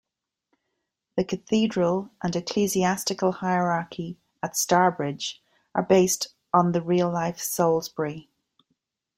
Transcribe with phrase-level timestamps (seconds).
[1.15, 5.37] The cathedral and ecclesiastical hierarchy at Starbridge
[5.75, 8.27] are based on the real-life Salisbury.